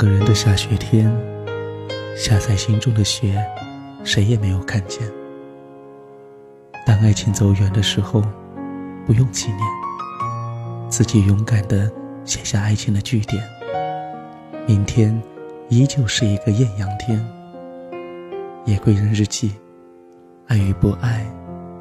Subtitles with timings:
[0.00, 1.14] 个人的下雪天，
[2.16, 3.38] 下在心中的雪，
[4.02, 5.06] 谁也没有看见。
[6.86, 8.22] 当爱情走远的时候，
[9.04, 9.60] 不用纪念，
[10.88, 11.92] 自己勇敢的
[12.24, 13.46] 写下爱情的句点。
[14.66, 15.22] 明天
[15.68, 17.22] 依旧是一个艳阳天。
[18.64, 19.52] 夜归人日记，
[20.46, 21.30] 爱与不爱，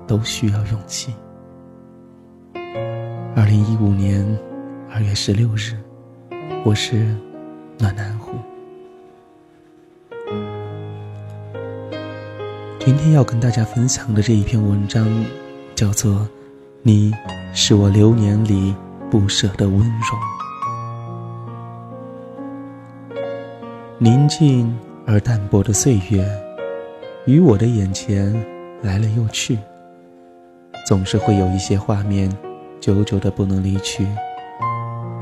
[0.05, 1.13] 都需要勇气。
[3.33, 4.27] 二零一五年
[4.91, 5.71] 二月十六日，
[6.65, 7.15] 我是。
[7.81, 8.33] 暖南湖。
[12.77, 15.07] 今天要跟大家分享的这一篇文章，
[15.75, 16.11] 叫做
[16.83, 17.13] 《你
[17.53, 18.75] 是我流年里
[19.09, 19.85] 不舍的温柔》。
[23.97, 24.77] 宁静
[25.07, 26.29] 而淡泊的岁月，
[27.25, 28.33] 于我的眼前
[28.81, 29.57] 来了又去，
[30.85, 32.29] 总是会有一些画面，
[32.81, 34.05] 久久的不能离去，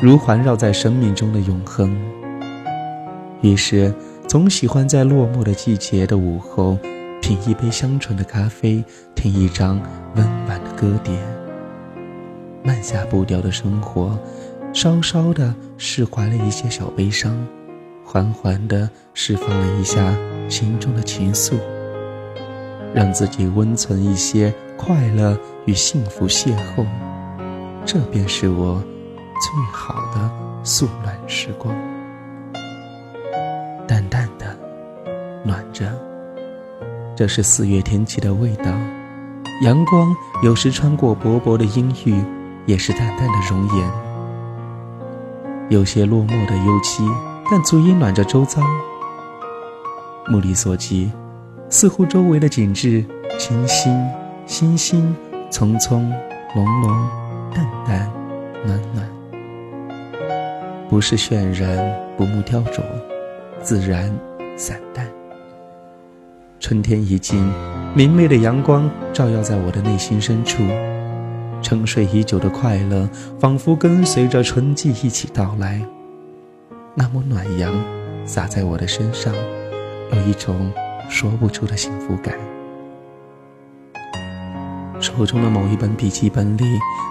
[0.01, 1.95] 如环绕在生命中的永恒。
[3.41, 3.93] 于是，
[4.27, 6.77] 总喜欢在落寞的季节的午后，
[7.21, 9.79] 品一杯香醇的咖啡，听一张
[10.15, 11.13] 温婉的歌碟。
[12.63, 14.17] 慢下步调的生活，
[14.73, 17.37] 稍稍的释怀了一些小悲伤，
[18.03, 20.17] 缓缓的释放了一下
[20.49, 21.53] 心中的情愫，
[22.93, 26.85] 让自己温存一些快乐与幸福邂逅。
[27.85, 28.83] 这便是我
[29.39, 30.31] 最好的
[30.63, 31.73] 素暖时光。
[35.47, 35.85] 暖着。
[37.15, 38.65] 这是四月天气的味道。
[39.63, 42.21] 阳光有时穿过薄薄的阴郁，
[42.67, 43.91] 也是淡淡的容颜。
[45.69, 47.01] 有些落寞的幽凄，
[47.49, 48.61] 但足以暖着周遭。
[50.27, 51.11] 目力所及，
[51.69, 53.03] 似乎周围的景致
[53.39, 53.97] 清新、
[54.45, 55.15] 星星
[55.49, 56.01] 匆匆、
[56.53, 57.09] 浓浓、
[57.55, 58.11] 淡淡、
[58.63, 59.09] 暖暖，
[60.89, 61.77] 不是渲染，
[62.15, 62.81] 不慕雕琢。
[63.61, 64.13] 自然，
[64.55, 65.07] 散淡。
[66.59, 67.39] 春天已尽，
[67.93, 70.63] 明媚的阳光照耀在我的内心深处，
[71.61, 73.07] 沉睡已久的快乐
[73.39, 75.81] 仿佛跟随着春季一起到来。
[76.95, 77.71] 那抹暖阳
[78.25, 79.33] 洒在我的身上，
[80.11, 80.71] 有一种
[81.07, 82.33] 说不出的幸福感。
[84.99, 86.63] 手中的某一本笔记本里，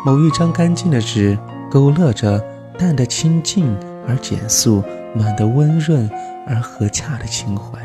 [0.04, 1.38] 某一张干净的纸，
[1.70, 2.44] 勾勒着
[2.76, 3.74] 淡的清静
[4.08, 4.82] 而简素，
[5.14, 6.10] 暖的温润。
[6.48, 7.80] 而和洽的情怀，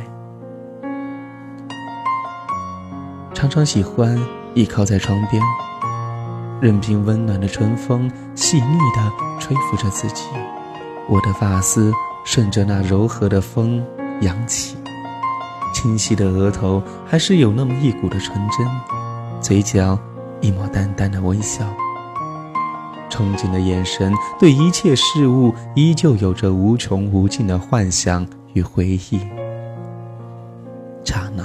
[3.42, 4.16] 常常喜欢
[4.54, 5.42] 倚靠在窗边，
[6.62, 10.26] 任凭温暖的春风细腻地吹拂着自己。
[11.10, 11.92] 我的发丝
[12.24, 13.84] 顺着那柔和的风
[14.22, 14.78] 扬起，
[15.74, 18.68] 清晰的额头还是有那么一股的纯真，
[19.42, 19.98] 嘴角
[20.40, 21.66] 一抹淡淡的微笑，
[23.10, 28.24] 憧憬的眼神对一切事物依旧有着无穷无尽的幻想。
[28.54, 29.20] 与回忆，
[31.04, 31.41] 刹那，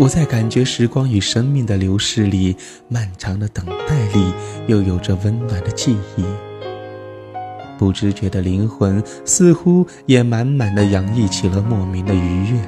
[0.00, 2.56] 我在感觉时光与生命的流逝里，
[2.88, 4.32] 漫长的等待里，
[4.66, 6.24] 又有着温暖的记忆。
[7.78, 12.58] 不知觉的灵魂，似乎也满满的洋溢起了莫名的愉悦。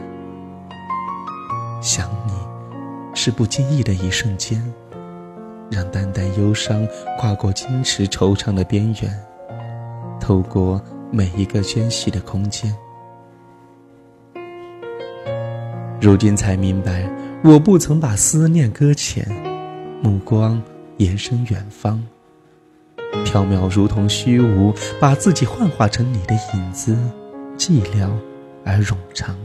[1.80, 2.34] 想你，
[3.14, 4.62] 是不经意的一瞬间，
[5.70, 6.86] 让淡淡忧伤
[7.18, 9.10] 跨过矜持惆怅的边缘，
[10.20, 10.78] 透过
[11.10, 12.70] 每一个间隙的空间。
[15.98, 17.08] 如今才明白，
[17.44, 19.26] 我不曾把思念搁浅，
[20.00, 20.62] 目光
[20.98, 22.00] 延伸远方，
[23.24, 26.96] 缥缈如同虚无，把自己幻化成你的影子，
[27.58, 28.08] 寂寥
[28.64, 29.36] 而冗长。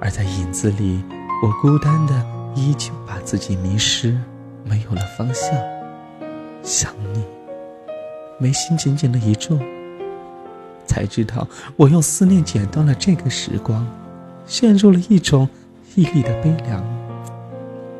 [0.00, 1.04] 而在影子里，
[1.40, 2.26] 我孤单的
[2.56, 4.18] 依旧把自己迷失，
[4.64, 5.48] 没有了方向。
[6.64, 7.22] 想你，
[8.40, 9.56] 眉心紧紧的一皱，
[10.84, 11.46] 才知道
[11.76, 13.86] 我用思念剪断了这个时光。
[14.46, 15.46] 陷入了一种
[15.98, 16.80] 毅力的悲凉，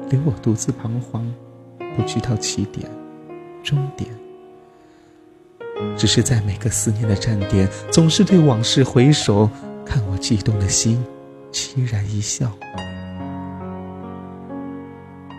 [0.09, 1.29] 留我独自彷徨，
[1.97, 2.89] 不知道起点、
[3.61, 4.09] 终点。
[5.97, 9.51] 只是在每个思念的站点，总是对往事回首，
[9.85, 11.05] 看我悸动的心，
[11.51, 12.53] 凄然一笑，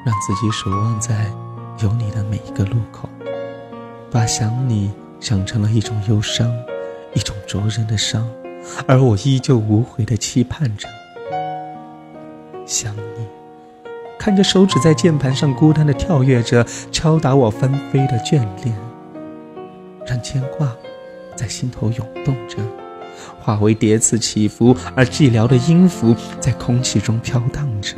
[0.06, 1.32] 让自己守望在
[1.82, 3.08] 有你的每一个路口，
[4.12, 4.92] 把想你
[5.22, 6.54] 想成了一种忧伤，
[7.14, 8.30] 一种灼人的伤，
[8.86, 10.90] 而我依旧无悔的期盼着。
[12.70, 13.26] 想你，
[14.20, 18.76] 看着手指在键盘上孤单的跳跃着，敲打我纷飞的眷恋，
[20.06, 20.72] 让牵挂
[21.36, 22.58] 在心头涌动着，
[23.40, 27.96] 化为叠词起伏而寂寥的音符在空气中飘荡着，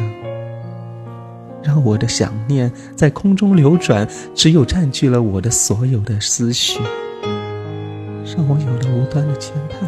[1.61, 6.79] 让我的想念在空中流转，只有占据了我的所有的思绪，
[7.21, 9.83] 让我有了无端的牵绊，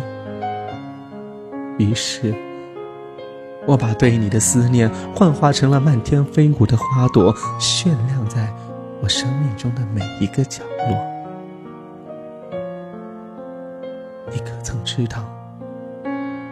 [1.77, 2.35] 于是，
[3.65, 8.53] 我把对你的思念幻化成了漫天飞舞的花朵，绚亮在
[9.01, 11.13] 我生命中的每一个角落。
[14.31, 15.23] 你可曾知道，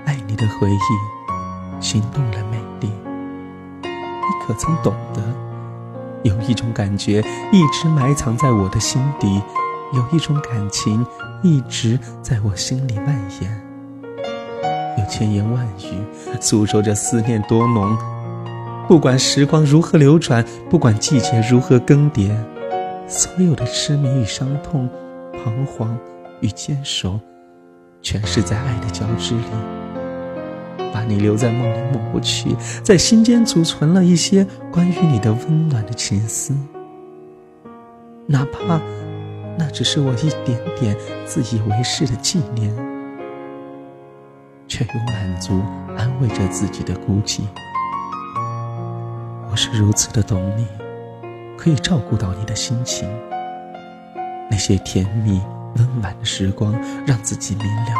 [0.06, 2.90] 爱你的回忆，心动了美丽？
[3.84, 5.22] 你可曾懂得，
[6.24, 7.22] 有一种感觉
[7.52, 9.42] 一直埋藏在我的心底，
[9.94, 11.06] 有一种感情
[11.42, 13.08] 一直在我心里蔓
[13.42, 13.71] 延。
[14.98, 17.98] 有千言万语诉说着思念多浓，
[18.88, 22.36] 不管时光如何流转，不管季节如何更迭，
[23.08, 24.90] 所有的痴迷与伤痛，
[25.32, 25.98] 彷徨
[26.42, 27.20] 与坚守，
[28.02, 29.44] 全是在爱的交织里，
[30.94, 36.54] 把你留在梦里抹不去，在心间储存了一些关于你的温暖的情思，
[38.28, 38.82] 哪怕
[39.58, 40.96] 那只是我一点点
[41.26, 42.91] 自以为是的纪念。
[44.72, 45.62] 却又满足
[45.98, 47.42] 安慰着自己的孤寂。
[49.52, 50.66] 我是如此的懂你，
[51.58, 53.06] 可以照顾到你的心情。
[54.50, 55.42] 那些甜蜜
[55.76, 56.74] 温婉的时光，
[57.06, 57.92] 让自己明了。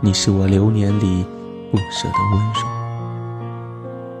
[0.00, 1.24] 你是我流年里
[1.70, 2.60] 不舍的温柔。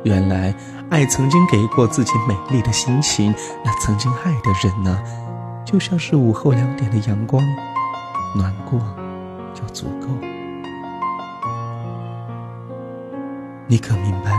[0.04, 0.54] 原来
[0.88, 3.34] 爱曾经给过自己美丽的心情，
[3.64, 5.02] 那曾经爱的人呢，
[5.64, 7.42] 就像是午后两点的阳光，
[8.36, 8.78] 暖过
[9.52, 10.06] 就足够。
[13.74, 14.30] 你可明白，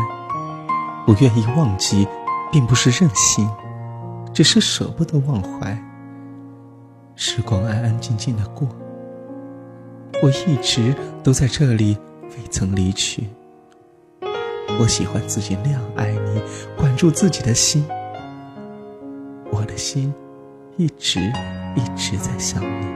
[1.06, 2.08] 不愿意忘记，
[2.54, 3.46] 并不是任性，
[4.34, 5.78] 只是舍不得忘怀。
[7.16, 8.66] 时光安安静静的过，
[10.24, 11.98] 我一直都在这里，
[12.30, 13.28] 未曾离去。
[14.80, 16.42] 我喜欢自己那样爱你，
[16.78, 17.86] 管住自己的心。
[19.52, 20.14] 我的心
[20.78, 21.20] 一直
[21.76, 22.88] 一直在想你。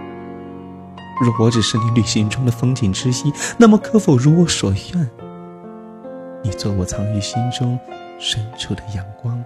[1.21, 5.09] 若我只是你旅行中的风景之一，那么可否如我所愿？
[6.41, 7.77] 你做我藏于心中
[8.17, 9.43] 深处的阳光，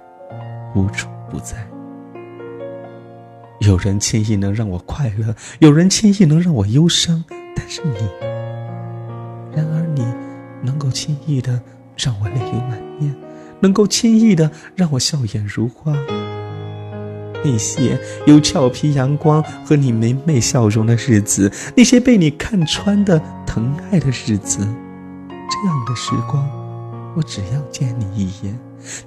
[0.75, 1.67] 无处不在。
[3.59, 7.23] 有人轻易能让我快乐，有人轻易能让我忧伤，
[7.55, 7.97] 但是你，
[9.55, 10.05] 然而你
[10.61, 11.61] 能够轻易的
[11.95, 13.15] 让我泪流满面，
[13.59, 15.93] 能够轻易的让我笑颜如花。
[17.45, 26.62] 那些有俏皮阳光和你明媚笑容的日子，那些被你看穿的疼爱的日子，这样的时光。
[27.15, 28.57] 我只要见你一眼，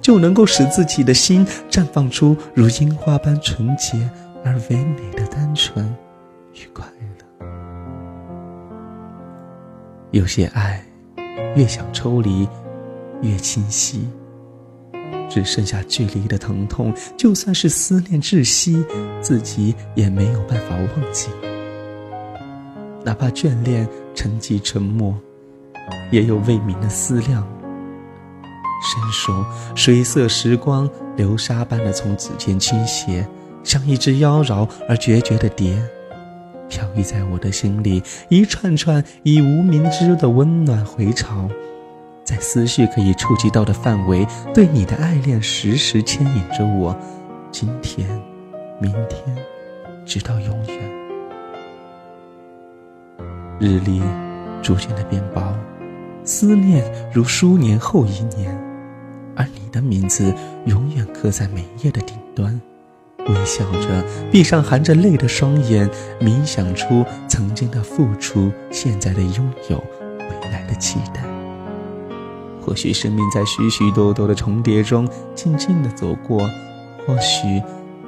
[0.01, 4.09] 就能够使自己的心绽放出如樱花般纯洁
[4.43, 5.85] 而唯美的单纯
[6.53, 7.47] 与快乐。
[10.11, 10.83] 有些爱，
[11.55, 12.47] 越想抽离，
[13.21, 14.07] 越清晰，
[15.29, 16.93] 只剩下距离的疼痛。
[17.17, 18.83] 就算是思念窒息，
[19.21, 21.29] 自己也没有办法忘记。
[23.03, 25.13] 哪怕眷恋沉寂沉默，
[26.09, 27.45] 也有未泯的思量。
[28.81, 29.45] 伸手，
[29.75, 33.27] 水色时光流沙般的从指尖倾斜，
[33.63, 35.81] 像一只妖娆而决绝的蝶，
[36.69, 41.49] 飘逸在我的心里，一串串以无名之的温暖回潮，
[42.23, 46.95] 在思绪可以触及到的范围，对你的爱恋时时牵引着我，
[47.51, 48.07] 今天，
[48.79, 49.35] 明天，
[50.05, 50.77] 直到永远。
[53.59, 54.01] 日历
[54.61, 55.41] 逐渐的变薄，
[56.23, 58.56] 思念如书年后一年。
[59.37, 60.33] 而你的名字
[60.65, 62.59] 永远刻在每页的顶端，
[63.19, 65.87] 微笑着闭上含着泪的双眼，
[66.19, 69.77] 冥想出曾经的付出，现在的拥有，
[70.17, 71.21] 未来的期待。
[72.59, 76.39] 或许生命在许许多多的重叠中静静的走过，
[77.05, 77.61] 或许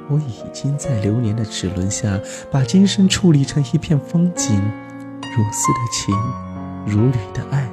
[0.08, 2.18] 我已经在流年的齿轮下，
[2.50, 6.14] 把今生处理成一片风景，如丝的情，
[6.84, 7.70] 如缕的爱。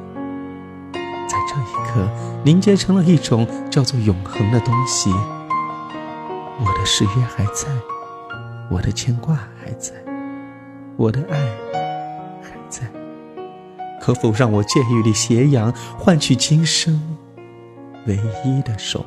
[1.57, 2.07] 这一刻，
[2.43, 5.11] 凝结成了一种叫做永恒的东西。
[6.59, 7.67] 我的誓约还在，
[8.69, 9.93] 我的牵挂还在，
[10.95, 11.37] 我的爱
[12.43, 12.81] 还在。
[13.99, 17.01] 可否让我借一缕斜阳，换取今生
[18.05, 19.03] 唯一的守？